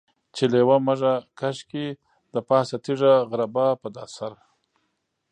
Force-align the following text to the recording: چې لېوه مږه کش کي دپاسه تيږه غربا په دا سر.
چې 0.35 0.43
لېوه 0.51 0.77
مږه 0.87 1.13
کش 1.39 1.57
کي 1.69 1.85
دپاسه 2.33 2.75
تيږه 2.83 3.13
غربا 3.29 3.67
په 3.81 3.87
دا 3.95 4.05
سر. 4.15 4.31